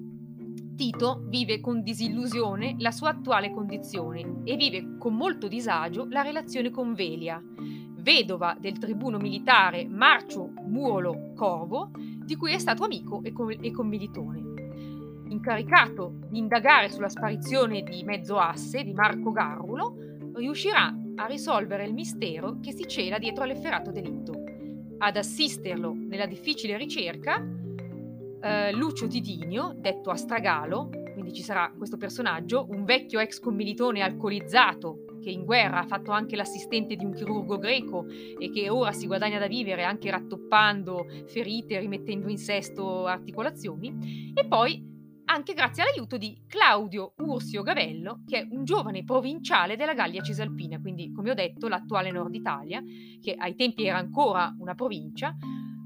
Tito 0.74 1.22
vive 1.28 1.60
con 1.60 1.82
disillusione 1.82 2.74
la 2.78 2.90
sua 2.90 3.10
attuale 3.10 3.50
condizione 3.50 4.42
e 4.44 4.56
vive 4.56 4.98
con 4.98 5.14
molto 5.14 5.48
disagio 5.48 6.06
la 6.10 6.20
relazione 6.20 6.70
con 6.70 6.92
Velia, 6.92 7.42
vedova 8.06 8.56
del 8.56 8.78
tribuno 8.78 9.18
militare 9.18 9.84
Marcio 9.84 10.52
Murolo 10.68 11.32
Corvo, 11.34 11.90
di 11.96 12.36
cui 12.36 12.52
è 12.52 12.58
stato 12.58 12.84
amico 12.84 13.20
e, 13.24 13.32
com- 13.32 13.56
e 13.60 13.72
commilitone. 13.72 15.24
Incaricato 15.26 16.20
di 16.28 16.38
indagare 16.38 16.88
sulla 16.88 17.08
sparizione 17.08 17.82
di 17.82 18.04
mezzo 18.04 18.38
asse 18.38 18.84
di 18.84 18.92
Marco 18.92 19.32
Garrulo, 19.32 19.96
riuscirà 20.36 20.94
a 21.16 21.26
risolvere 21.26 21.84
il 21.84 21.94
mistero 21.94 22.60
che 22.60 22.70
si 22.70 22.86
cela 22.86 23.18
dietro 23.18 23.42
all'efferato 23.42 23.90
delitto. 23.90 24.34
Ad 24.98 25.16
assisterlo 25.16 25.92
nella 25.92 26.26
difficile 26.26 26.76
ricerca 26.76 27.44
eh, 28.40 28.72
Lucio 28.72 29.08
Titinio, 29.08 29.74
detto 29.76 30.10
Astragalo, 30.10 30.90
quindi 31.12 31.32
ci 31.32 31.42
sarà 31.42 31.72
questo 31.76 31.96
personaggio, 31.96 32.68
un 32.70 32.84
vecchio 32.84 33.18
ex 33.18 33.40
commilitone 33.40 34.00
alcolizzato 34.00 35.05
che 35.26 35.32
in 35.32 35.44
guerra 35.44 35.80
ha 35.80 35.86
fatto 35.86 36.12
anche 36.12 36.36
l'assistente 36.36 36.94
di 36.94 37.04
un 37.04 37.12
chirurgo 37.12 37.58
greco 37.58 38.06
e 38.06 38.48
che 38.52 38.70
ora 38.70 38.92
si 38.92 39.08
guadagna 39.08 39.40
da 39.40 39.48
vivere 39.48 39.82
anche 39.82 40.08
rattoppando 40.08 41.04
ferite, 41.26 41.80
rimettendo 41.80 42.28
in 42.28 42.38
sesto 42.38 43.06
articolazioni, 43.06 44.32
e 44.32 44.46
poi 44.46 44.94
anche 45.24 45.52
grazie 45.52 45.82
all'aiuto 45.82 46.16
di 46.16 46.44
Claudio 46.46 47.14
Ursio 47.16 47.64
Gavello, 47.64 48.22
che 48.24 48.38
è 48.38 48.46
un 48.48 48.62
giovane 48.62 49.02
provinciale 49.02 49.74
della 49.74 49.94
Gallia 49.94 50.22
Cisalpina, 50.22 50.80
quindi 50.80 51.10
come 51.10 51.32
ho 51.32 51.34
detto 51.34 51.66
l'attuale 51.66 52.12
Nord 52.12 52.32
Italia, 52.32 52.80
che 53.20 53.34
ai 53.36 53.56
tempi 53.56 53.84
era 53.84 53.98
ancora 53.98 54.54
una 54.60 54.76
provincia, 54.76 55.34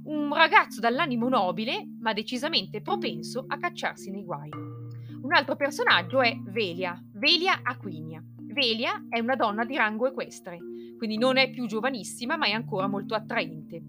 un 0.05 0.35
ragazzo 0.35 0.81
dall'animo 0.81 1.31
nobile, 1.31 1.89
ma 1.99 2.13
decisamente 2.13 2.83
propenso 2.83 3.47
a 3.49 3.57
cacciarsi 3.57 4.11
nei 4.11 4.23
guai. 4.23 4.51
Un 5.23 5.33
altro 5.33 5.57
personaggio 5.57 6.21
è 6.21 6.37
Velia, 6.45 7.03
Velia 7.15 7.61
Aquinia. 7.63 8.23
Velia 8.53 9.07
è 9.09 9.21
una 9.21 9.37
donna 9.37 9.65
di 9.65 9.77
rango 9.77 10.09
equestre, 10.09 10.59
quindi 10.97 11.17
non 11.17 11.37
è 11.37 11.51
più 11.51 11.67
giovanissima, 11.67 12.37
ma 12.37 12.47
è 12.47 12.51
ancora 12.51 12.89
molto 12.89 13.15
attraente. 13.15 13.83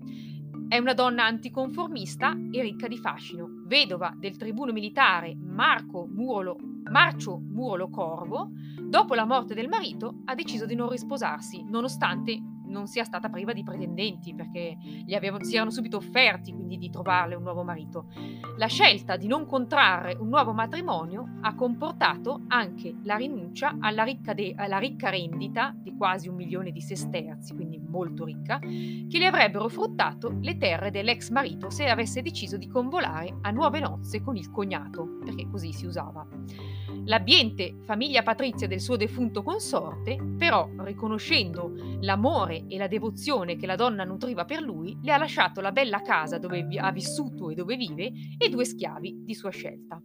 È 0.68 0.78
una 0.78 0.94
donna 0.94 1.26
anticonformista 1.26 2.38
e 2.52 2.62
ricca 2.62 2.88
di 2.88 2.98
fascino, 2.98 3.64
vedova 3.66 4.14
del 4.16 4.38
tribuno 4.38 4.72
militare 4.72 5.36
Marco 5.36 6.08
Murolo, 6.08 6.58
Marcio 6.90 7.40
Murolo 7.40 7.90
Corvo. 7.90 8.52
Dopo 8.80 9.16
la 9.16 9.26
morte 9.26 9.54
del 9.54 9.68
marito 9.68 10.22
ha 10.26 10.36
deciso 10.36 10.66
di 10.66 10.76
non 10.76 10.90
risposarsi, 10.90 11.64
nonostante 11.64 12.40
non 12.72 12.88
sia 12.88 13.04
stata 13.04 13.30
priva 13.30 13.54
di 13.54 13.64
pretendenti 13.64 14.34
perché 14.34 14.78
gli 14.80 15.14
avevano, 15.14 15.44
si 15.44 15.56
erano 15.56 15.70
subito 15.70 15.98
offerti 15.98 16.54
quindi 16.54 16.78
di 16.78 16.90
trovarle 16.90 17.36
un 17.36 17.44
nuovo 17.44 17.64
marito. 17.64 18.08
La 18.58 18.68
scelta 18.68 19.18
di 19.18 19.28
non 19.28 19.46
contrarre 19.46 20.16
un 20.20 20.30
nuovo 20.30 20.54
matrimonio 20.54 21.38
ha 21.42 21.54
comportato 21.54 22.42
anche 22.48 22.96
la 23.04 23.16
rinuncia 23.18 23.78
alla 23.80 24.04
ricca, 24.04 24.34
de, 24.34 24.54
alla 24.56 24.78
ricca 24.78 25.10
rendita 25.10 25.76
di 25.76 25.96
quasi 25.96 26.28
un 26.30 26.36
milione 26.36 26.72
di 26.72 26.82
sesterzi, 26.82 27.54
quindi 27.54 27.80
molto 27.80 28.26
ricca, 28.26 28.60
che 28.60 29.18
le 29.18 29.26
avrebbero 29.26 29.68
fruttato 29.68 30.38
le 30.40 30.58
terre 30.58 30.92
dell'ex 30.92 31.30
marito 31.30 31.70
se 31.70 31.88
avesse 31.88 32.22
deciso 32.22 32.58
di 32.58 32.68
convolare 32.68 33.38
a 33.42 33.52
nuove 33.52 33.80
nozze 33.80 34.22
con 34.22 34.38
il 34.38 34.50
cognato, 34.50 35.18
perché 35.24 35.48
così 35.50 35.74
si 35.74 35.86
usava. 35.86 36.26
L'ambiente 37.06 37.78
famiglia 37.82 38.22
patrizia 38.22 38.68
del 38.68 38.80
suo 38.80 38.96
defunto 38.96 39.42
consorte, 39.42 40.18
però, 40.38 40.70
riconoscendo 40.84 41.74
l'amore 42.02 42.66
e 42.68 42.78
la 42.78 42.88
devozione 42.88 43.56
che 43.56 43.66
la 43.66 43.76
donna 43.76 44.04
nutriva 44.04 44.46
per 44.46 44.62
lui, 44.62 44.96
le 45.02 45.12
ha 45.12 45.18
lasciato 45.18 45.62
la 45.62 45.72
bella 45.72 46.02
casa 46.04 46.38
dove 46.38 46.68
ha 46.78 46.92
vissuto 46.92 47.50
e 47.50 47.56
dove 47.56 47.76
vive 47.76 48.12
e 48.38 48.50
due 48.50 48.66
schiavi 48.66 49.24
di 49.26 49.34
sua 49.34 49.50
scelta. 49.50 50.00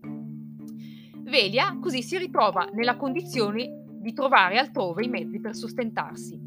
Velia 1.25 1.79
così 1.81 2.03
si 2.03 2.17
ritrova 2.17 2.69
nella 2.73 2.97
condizione 2.97 3.85
di 4.01 4.15
trovare 4.15 4.59
altrove 4.59 5.05
i 5.05 5.09
mezzi 5.09 5.39
per 5.39 5.55
sostentarsi. 5.55 6.41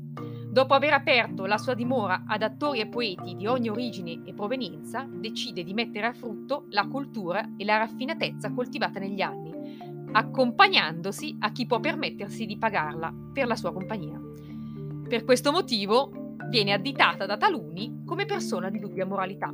Dopo 0.52 0.74
aver 0.74 0.94
aperto 0.94 1.46
la 1.46 1.60
sua 1.60 1.76
dimora 1.76 2.24
ad 2.26 2.42
attori 2.42 2.80
e 2.80 2.88
poeti 2.88 3.36
di 3.36 3.46
ogni 3.46 3.70
origine 3.70 4.24
e 4.26 4.34
provenienza, 4.34 5.08
decide 5.08 5.64
di 5.64 5.76
mettere 5.76 6.08
a 6.08 6.14
frutto 6.14 6.66
la 6.70 6.88
cultura 6.88 7.52
e 7.56 7.66
la 7.66 7.78
raffinatezza 7.78 8.52
coltivata 8.52 8.98
negli 9.00 9.22
anni 9.22 9.60
accompagnandosi 10.12 11.38
a 11.40 11.52
chi 11.52 11.66
può 11.66 11.80
permettersi 11.80 12.46
di 12.46 12.58
pagarla 12.58 13.14
per 13.34 13.48
la 13.48 13.56
sua 13.56 13.74
compagnia. 13.74 14.20
Per 15.08 15.24
questo 15.24 15.52
motivo 15.52 16.36
viene 16.50 16.74
additata 16.74 17.26
da 17.26 17.38
taluni 17.38 18.04
come 18.06 18.26
persona 18.26 18.70
di 18.70 18.80
dubbia 18.80 19.06
moralità. 19.06 19.54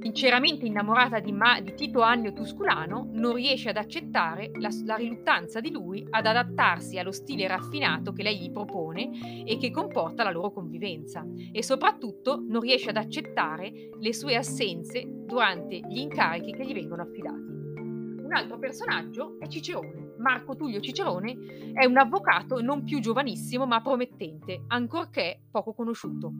Sinceramente 0.00 0.64
innamorata 0.64 1.20
di, 1.20 1.30
Ma- 1.30 1.60
di 1.60 1.74
Tito 1.74 2.00
Annio 2.00 2.32
Tusculano, 2.32 3.10
non 3.12 3.34
riesce 3.34 3.68
ad 3.68 3.76
accettare 3.76 4.50
la, 4.54 4.70
la 4.84 4.94
riluttanza 4.94 5.60
di 5.60 5.70
lui 5.70 6.06
ad 6.08 6.24
adattarsi 6.24 6.98
allo 6.98 7.12
stile 7.12 7.46
raffinato 7.46 8.12
che 8.12 8.22
lei 8.22 8.38
gli 8.38 8.50
propone 8.50 9.44
e 9.44 9.58
che 9.58 9.70
comporta 9.70 10.24
la 10.24 10.30
loro 10.30 10.52
convivenza 10.52 11.26
e 11.52 11.62
soprattutto 11.62 12.42
non 12.48 12.62
riesce 12.62 12.88
ad 12.88 12.96
accettare 12.96 13.90
le 13.98 14.14
sue 14.14 14.36
assenze 14.36 15.04
durante 15.06 15.80
gli 15.86 15.98
incarichi 15.98 16.52
che 16.52 16.64
gli 16.64 16.72
vengono 16.72 17.02
affidati. 17.02 17.49
Un 18.30 18.36
altro 18.36 18.60
personaggio 18.60 19.40
è 19.40 19.48
Cicerone. 19.48 20.14
Marco 20.18 20.54
Tullio 20.54 20.78
Cicerone 20.78 21.72
è 21.72 21.84
un 21.84 21.96
avvocato 21.96 22.60
non 22.60 22.84
più 22.84 23.00
giovanissimo 23.00 23.66
ma 23.66 23.80
promettente, 23.80 24.66
ancorché 24.68 25.40
poco 25.50 25.74
conosciuto, 25.74 26.30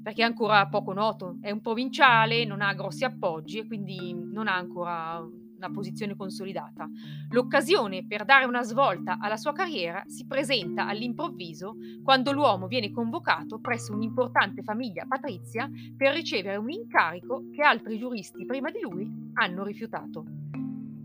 perché 0.00 0.22
è 0.22 0.26
ancora 0.26 0.68
poco 0.68 0.92
noto, 0.92 1.38
è 1.40 1.50
un 1.50 1.60
provinciale, 1.60 2.44
non 2.44 2.60
ha 2.60 2.72
grossi 2.74 3.02
appoggi 3.02 3.58
e 3.58 3.66
quindi 3.66 4.14
non 4.14 4.46
ha 4.46 4.54
ancora 4.54 5.26
una 5.56 5.70
posizione 5.72 6.14
consolidata. 6.14 6.88
L'occasione 7.30 8.06
per 8.06 8.24
dare 8.24 8.44
una 8.44 8.62
svolta 8.62 9.18
alla 9.18 9.36
sua 9.36 9.52
carriera 9.52 10.04
si 10.06 10.28
presenta 10.28 10.86
all'improvviso 10.86 11.74
quando 12.04 12.30
l'uomo 12.30 12.68
viene 12.68 12.92
convocato 12.92 13.58
presso 13.58 13.92
un'importante 13.92 14.62
famiglia 14.62 15.04
patrizia 15.04 15.68
per 15.96 16.14
ricevere 16.14 16.58
un 16.58 16.70
incarico 16.70 17.50
che 17.50 17.62
altri 17.62 17.98
giuristi 17.98 18.46
prima 18.46 18.70
di 18.70 18.78
lui 18.78 19.10
hanno 19.34 19.64
rifiutato. 19.64 20.43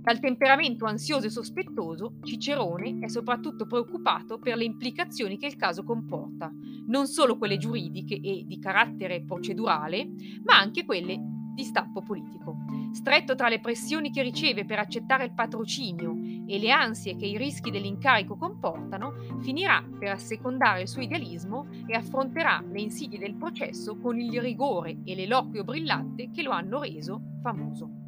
Dal 0.02 0.20
temperamento 0.20 0.86
ansioso 0.86 1.28
e 1.28 1.30
sospettoso, 1.30 2.16
Cicerone 2.24 3.00
è 3.00 3.10
soprattutto 3.10 3.68
preoccupato 3.68 4.40
per 4.40 4.56
le 4.56 4.64
implicazioni 4.64 5.38
che 5.38 5.46
il 5.46 5.58
caso 5.58 5.84
comporta, 5.84 6.52
non 6.88 7.06
solo 7.06 7.38
quelle 7.38 7.58
giuridiche 7.58 8.16
e 8.16 8.44
di 8.48 8.60
carattere 8.60 9.24
procedurale, 9.24 10.10
ma 10.44 10.58
anche 10.58 10.86
quelle 10.86 11.20
di 11.54 11.64
stampo 11.66 12.02
politico. 12.02 12.56
Stretto 12.94 13.36
tra 13.36 13.50
le 13.50 13.60
pressioni 13.60 14.10
che 14.10 14.22
riceve 14.22 14.64
per 14.64 14.80
accettare 14.80 15.26
il 15.26 15.34
patrocinio 15.34 16.16
e 16.48 16.58
le 16.58 16.72
ansie 16.72 17.18
che 17.18 17.26
i 17.26 17.38
rischi 17.38 17.70
dell'incarico 17.70 18.38
comportano, 18.38 19.14
finirà 19.42 19.86
per 20.00 20.12
assecondare 20.12 20.82
il 20.82 20.88
suo 20.88 21.02
idealismo 21.02 21.68
e 21.86 21.94
affronterà 21.94 22.64
le 22.66 22.82
insidie 22.82 23.20
del 23.20 23.36
processo 23.36 23.98
con 23.98 24.18
il 24.18 24.40
rigore 24.40 25.02
e 25.04 25.14
l'eloquio 25.14 25.66
brillante 25.66 26.32
che 26.32 26.42
lo 26.42 26.52
hanno 26.52 26.80
reso 26.80 27.22
famoso. 27.44 27.99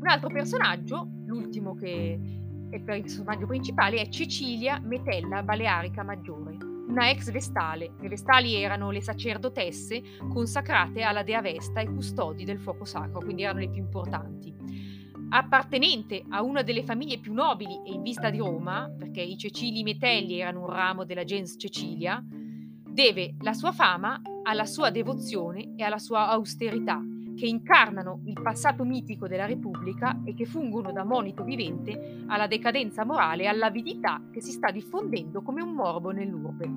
Un 0.00 0.06
altro 0.06 0.28
personaggio, 0.28 1.08
l'ultimo 1.26 1.74
che 1.74 2.18
è 2.70 2.80
per 2.80 2.96
il 2.96 3.02
personaggio 3.02 3.46
principale, 3.46 4.00
è 4.00 4.08
Cecilia 4.08 4.80
Metella 4.80 5.42
Balearica 5.42 6.02
Maggiore 6.02 6.68
una 6.88 7.10
ex 7.10 7.30
vestale. 7.30 7.92
Le 8.00 8.08
vestali 8.08 8.54
erano 8.54 8.90
le 8.90 9.02
sacerdotesse 9.02 10.02
consacrate 10.28 11.02
alla 11.02 11.22
dea 11.22 11.40
Vesta 11.40 11.80
e 11.80 11.86
custodi 11.86 12.44
del 12.44 12.58
fuoco 12.58 12.84
sacro, 12.84 13.20
quindi 13.20 13.42
erano 13.42 13.60
le 13.60 13.68
più 13.68 13.82
importanti. 13.82 14.54
Appartenente 15.30 16.24
a 16.30 16.42
una 16.42 16.62
delle 16.62 16.82
famiglie 16.82 17.18
più 17.18 17.34
nobili 17.34 17.82
e 17.86 17.92
in 17.92 18.02
vista 18.02 18.30
di 18.30 18.38
Roma, 18.38 18.90
perché 18.96 19.20
i 19.20 19.36
Cecili 19.36 19.82
Metelli 19.82 20.40
erano 20.40 20.60
un 20.60 20.70
ramo 20.70 21.04
della 21.04 21.24
gens 21.24 21.56
Cecilia, 21.58 22.22
deve 22.24 23.36
la 23.40 23.52
sua 23.52 23.72
fama 23.72 24.20
alla 24.42 24.64
sua 24.64 24.90
devozione 24.90 25.74
e 25.76 25.82
alla 25.82 25.98
sua 25.98 26.28
austerità, 26.30 26.98
che 27.38 27.46
incarnano 27.46 28.22
il 28.24 28.40
passato 28.42 28.82
mitico 28.84 29.28
della 29.28 29.46
Repubblica 29.46 30.22
e 30.24 30.34
che 30.34 30.44
fungono 30.44 30.90
da 30.90 31.04
monito 31.04 31.44
vivente 31.44 32.24
alla 32.26 32.48
decadenza 32.48 33.04
morale 33.04 33.44
e 33.44 33.46
all'avidità 33.46 34.20
che 34.32 34.42
si 34.42 34.50
sta 34.50 34.72
diffondendo 34.72 35.40
come 35.42 35.62
un 35.62 35.72
morbo 35.72 36.10
nell'urbe. 36.10 36.68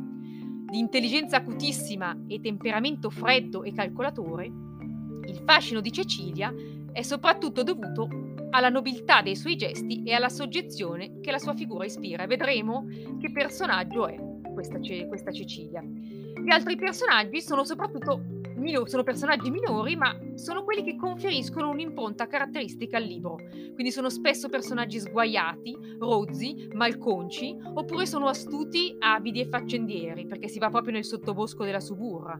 Di 0.69 0.77
intelligenza 0.77 1.37
acutissima 1.37 2.15
e 2.27 2.39
temperamento 2.39 3.09
freddo 3.09 3.63
e 3.63 3.73
calcolatore, 3.73 4.45
il 4.45 5.41
fascino 5.43 5.81
di 5.81 5.91
Cecilia 5.91 6.53
è 6.91 7.01
soprattutto 7.01 7.63
dovuto 7.63 8.07
alla 8.51 8.69
nobiltà 8.69 9.23
dei 9.23 9.35
suoi 9.35 9.55
gesti 9.55 10.03
e 10.03 10.13
alla 10.13 10.29
soggezione 10.29 11.19
che 11.21 11.31
la 11.31 11.39
sua 11.39 11.55
figura 11.55 11.85
ispira. 11.85 12.27
Vedremo 12.27 12.85
che 13.19 13.31
personaggio 13.31 14.07
è 14.07 14.15
questa, 14.53 14.77
questa 15.07 15.31
Cecilia. 15.31 15.81
Gli 15.81 16.51
altri 16.51 16.75
personaggi 16.75 17.41
sono 17.41 17.63
soprattutto 17.63 18.40
sono 18.85 19.03
personaggi 19.03 19.49
minori, 19.49 19.95
ma 19.95 20.15
sono 20.35 20.63
quelli 20.63 20.83
che 20.83 20.95
conferiscono 20.95 21.69
un'impronta 21.69 22.27
caratteristica 22.27 22.97
al 22.97 23.03
libro. 23.03 23.35
Quindi 23.73 23.91
sono 23.91 24.09
spesso 24.09 24.49
personaggi 24.49 24.99
sguaiati, 24.99 25.77
rozzi, 25.99 26.67
malconci, 26.73 27.57
oppure 27.61 28.05
sono 28.05 28.27
astuti, 28.27 28.95
abidi 28.99 29.41
e 29.41 29.47
faccendieri, 29.47 30.25
perché 30.25 30.47
si 30.47 30.59
va 30.59 30.69
proprio 30.69 30.93
nel 30.93 31.05
sottobosco 31.05 31.63
della 31.63 31.79
suburra. 31.79 32.39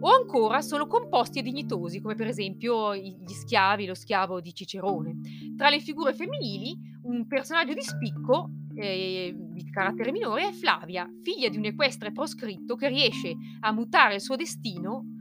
O 0.00 0.10
ancora 0.10 0.60
sono 0.60 0.86
composti 0.86 1.38
e 1.38 1.42
dignitosi, 1.42 2.00
come 2.00 2.14
per 2.14 2.26
esempio 2.26 2.94
gli 2.94 3.24
schiavi, 3.26 3.86
lo 3.86 3.94
schiavo 3.94 4.40
di 4.40 4.52
Cicerone. 4.52 5.16
Tra 5.56 5.70
le 5.70 5.80
figure 5.80 6.12
femminili, 6.12 6.76
un 7.04 7.26
personaggio 7.26 7.72
di 7.72 7.80
spicco 7.80 8.50
eh, 8.74 9.34
di 9.36 9.70
carattere 9.70 10.12
minore 10.12 10.48
è 10.48 10.52
Flavia, 10.52 11.08
figlia 11.22 11.48
di 11.48 11.56
un 11.56 11.64
equestre 11.64 12.12
proscritto 12.12 12.74
che 12.76 12.88
riesce 12.88 13.34
a 13.60 13.72
mutare 13.72 14.14
il 14.14 14.20
suo 14.20 14.36
destino 14.36 15.13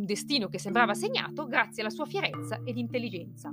un 0.00 0.06
destino 0.06 0.48
che 0.48 0.58
sembrava 0.58 0.94
segnato 0.94 1.46
grazie 1.46 1.82
alla 1.82 1.90
sua 1.90 2.06
fierezza 2.06 2.60
ed 2.64 2.78
intelligenza. 2.78 3.52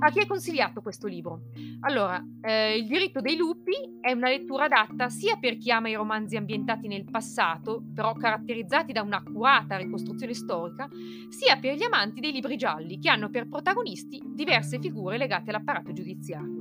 A 0.00 0.10
chi 0.10 0.20
è 0.20 0.26
consigliato 0.26 0.80
questo 0.80 1.06
libro? 1.06 1.42
Allora, 1.80 2.22
eh, 2.40 2.78
Il 2.78 2.86
diritto 2.86 3.20
dei 3.20 3.36
lupi 3.36 3.72
è 4.00 4.12
una 4.12 4.28
lettura 4.28 4.64
adatta 4.64 5.08
sia 5.10 5.36
per 5.36 5.58
chi 5.58 5.70
ama 5.70 5.88
i 5.88 5.94
romanzi 5.94 6.36
ambientati 6.36 6.88
nel 6.88 7.04
passato, 7.04 7.82
però 7.94 8.14
caratterizzati 8.14 8.92
da 8.92 9.02
un'accurata 9.02 9.76
ricostruzione 9.76 10.32
storica, 10.32 10.88
sia 11.28 11.56
per 11.58 11.76
gli 11.76 11.82
amanti 11.82 12.20
dei 12.20 12.32
libri 12.32 12.56
gialli, 12.56 12.98
che 12.98 13.10
hanno 13.10 13.28
per 13.28 13.48
protagonisti 13.48 14.22
diverse 14.24 14.78
figure 14.80 15.18
legate 15.18 15.50
all'apparato 15.50 15.92
giudiziario. 15.92 16.60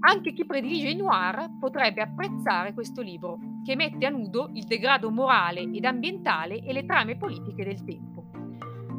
Anche 0.00 0.32
chi 0.32 0.46
predilige 0.46 0.90
il 0.90 0.96
noir 0.96 1.58
potrebbe 1.58 2.00
apprezzare 2.00 2.72
questo 2.72 3.02
libro, 3.02 3.38
che 3.64 3.74
mette 3.74 4.06
a 4.06 4.10
nudo 4.10 4.50
il 4.54 4.64
degrado 4.64 5.10
morale 5.10 5.60
ed 5.60 5.84
ambientale 5.84 6.62
e 6.62 6.72
le 6.72 6.84
trame 6.84 7.16
politiche 7.16 7.64
del 7.64 7.84
tempo. 7.84 8.17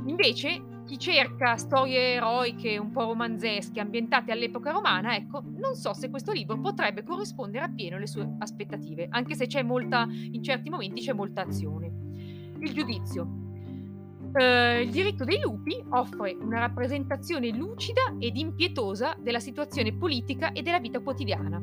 Invece, 0.09 0.81
chi 0.85 0.97
cerca 0.97 1.55
storie 1.55 2.15
eroiche 2.15 2.79
un 2.79 2.91
po' 2.91 3.03
romanzesche 3.03 3.79
ambientate 3.79 4.31
all'epoca 4.31 4.71
romana, 4.71 5.15
ecco, 5.15 5.43
non 5.55 5.75
so 5.75 5.93
se 5.93 6.09
questo 6.09 6.31
libro 6.31 6.59
potrebbe 6.59 7.03
corrispondere 7.03 7.65
appieno 7.65 7.97
alle 7.97 8.07
sue 8.07 8.27
aspettative, 8.39 9.07
anche 9.11 9.35
se 9.35 9.45
c'è 9.45 9.61
molta, 9.61 10.07
in 10.09 10.41
certi 10.41 10.69
momenti 10.71 11.01
c'è 11.01 11.13
molta 11.13 11.43
azione. 11.43 11.91
Il 12.59 12.73
giudizio. 12.73 13.37
Uh, 14.31 14.81
il 14.81 14.91
diritto 14.91 15.23
dei 15.23 15.39
lupi 15.39 15.83
offre 15.89 16.37
una 16.39 16.59
rappresentazione 16.59 17.49
lucida 17.49 18.15
ed 18.19 18.37
impietosa 18.37 19.15
della 19.19 19.39
situazione 19.39 19.93
politica 19.93 20.51
e 20.51 20.61
della 20.61 20.79
vita 20.79 20.99
quotidiana. 20.99 21.57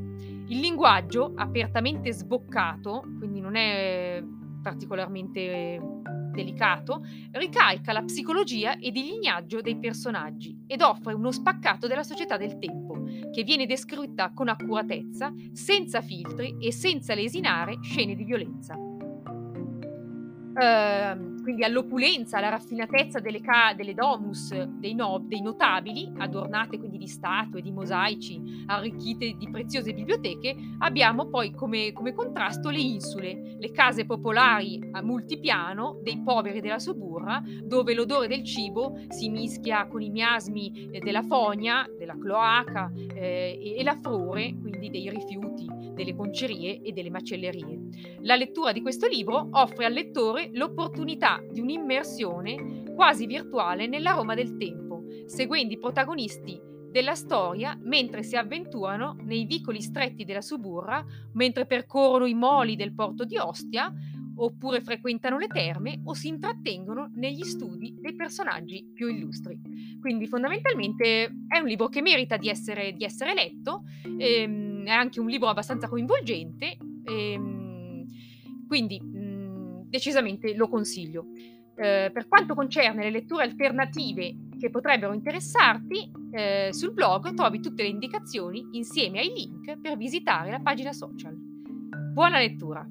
Il 0.49 0.61
linguaggio, 0.61 1.33
apertamente 1.35 2.13
sboccato, 2.13 3.05
quindi 3.19 3.41
non 3.41 3.57
è 3.57 4.23
particolarmente 4.63 5.96
delicato, 6.37 7.05
ricalca 7.33 7.93
la 7.93 8.05
psicologia 8.05 8.79
ed 8.79 8.97
il 8.97 9.07
lignaggio 9.07 9.61
dei 9.61 9.77
personaggi 9.77 10.57
ed 10.69 10.83
offre 10.83 11.15
uno 11.15 11.33
spaccato 11.33 11.89
della 11.89 12.05
società 12.05 12.37
del 12.37 12.59
tempo, 12.59 13.03
che 13.33 13.43
viene 13.43 13.67
descritta 13.67 14.31
con 14.33 14.49
accuratezza, 14.49 15.33
senza 15.53 16.01
filtri 16.01 16.57
e 16.61 16.71
senza 16.71 17.15
lesinare 17.15 17.79
scene 17.81 18.15
di 18.15 18.25
violenza. 18.25 18.77
Uh, 20.57 21.36
quindi 21.47 21.63
all'opulenza, 21.63 22.39
alla 22.39 22.49
raffinatezza 22.49 23.21
delle, 23.21 23.41
ca- 23.41 23.73
delle 23.73 23.95
domus 23.95 24.53
dei, 24.53 24.95
no- 24.95 25.23
dei, 25.25 25.41
notabili, 25.41 26.13
adornate 26.19 26.77
quindi 26.77 26.99
di 26.99 27.07
statue, 27.07 27.63
di 27.63 27.71
mosaici, 27.71 28.65
arricchite 28.67 29.37
di 29.39 29.49
preziose 29.49 29.95
biblioteche, 29.95 30.57
abbiamo 30.79 31.29
poi 31.29 31.53
come, 31.53 31.93
come 31.93 32.15
contrasto 32.15 32.69
le 32.69 32.81
insule, 32.81 33.55
le 33.61 33.71
case 33.71 34.05
popolari 34.05 34.89
a 34.91 35.03
multipiano 35.03 36.01
dei 36.03 36.21
poveri 36.21 36.61
della 36.61 36.81
suburra, 36.81 37.41
dove 37.63 37.95
l'odore 37.95 38.27
del 38.27 38.43
cibo 38.43 38.99
si 39.11 39.29
mischia 39.29 39.87
con 39.87 40.03
i 40.03 40.11
miasmi 40.11 40.91
eh, 40.91 40.99
della 40.99 41.23
fogna, 41.23 41.89
della 41.97 42.19
cloaca 42.19 42.91
eh, 42.93 43.57
e, 43.63 43.77
e 43.79 43.85
la 43.85 43.97
frore, 44.03 44.57
quindi 44.61 44.91
dei 44.91 45.09
rifiuti 45.11 45.76
delle 45.97 46.15
concerie 46.15 46.83
e 46.83 46.93
delle 46.93 47.11
macellerie. 47.11 47.79
La 48.21 48.37
lettura 48.37 48.73
di 48.73 48.83
questo 48.83 49.09
libro 49.09 49.49
offre 49.53 49.87
al 49.87 49.93
lettore 49.93 50.51
l'opportunità 50.53 51.43
di 51.51 51.61
un'immersione 51.61 52.85
quasi 52.95 53.27
virtuale 53.27 53.87
nella 53.87 54.13
Roma 54.13 54.35
del 54.35 54.57
tempo, 54.57 55.05
seguendo 55.25 55.73
i 55.73 55.79
protagonisti 55.79 56.61
della 56.91 57.15
storia 57.15 57.79
mentre 57.83 58.23
si 58.23 58.37
avventurano 58.37 59.17
nei 59.23 59.45
vicoli 59.45 59.81
stretti 59.81 60.25
della 60.25 60.41
suburra, 60.41 61.05
mentre 61.33 61.67
percorrono 61.67 62.27
i 62.27 62.35
moli 62.35 62.77
del 62.77 62.95
porto 62.95 63.25
di 63.25 63.37
Ostia, 63.37 63.93
oppure 64.37 64.81
frequentano 64.81 65.39
le 65.39 65.47
terme 65.47 66.01
o 66.05 66.15
si 66.15 66.29
intrattengono 66.29 67.11
negli 67.15 67.43
studi 67.43 67.97
dei 67.99 68.15
personaggi 68.15 68.91
più 68.93 69.09
illustri. 69.09 69.59
Quindi 70.01 70.27
fondamentalmente 70.27 71.25
è 71.49 71.59
un 71.59 71.67
libro 71.67 71.89
che 71.89 72.03
merita 72.03 72.37
di 72.37 72.49
essere, 72.49 72.93
di 72.93 73.05
essere 73.05 73.35
letto, 73.35 73.85
ehm, 74.19 74.66
è 74.89 74.93
anche 74.93 75.21
un 75.21 75.29
libro 75.29 75.49
abbastanza 75.49 75.89
coinvolgente, 75.89 76.77
ehm, 77.05 78.05
quindi 78.67 79.01
mh, 79.01 79.89
decisamente 79.89 80.55
lo 80.55 80.69
consiglio. 80.69 81.27
Eh, 81.79 82.11
per 82.13 82.27
quanto 82.27 82.55
concerne 82.55 83.05
le 83.05 83.11
letture 83.11 83.45
alternative 83.45 84.35
che 84.59 84.71
potrebbero 84.71 85.13
interessarti, 85.13 86.11
eh, 86.33 86.69
sul 86.73 86.93
blog 86.93 87.35
trovi 87.35 87.61
tutte 87.61 87.83
le 87.83 87.89
indicazioni 87.89 88.67
insieme 88.73 89.21
ai 89.21 89.33
link 89.33 89.79
per 89.81 89.97
visitare 89.97 90.51
la 90.51 90.61
pagina 90.61 90.93
social. 90.93 91.35
Buona 91.35 92.39
lettura! 92.39 92.87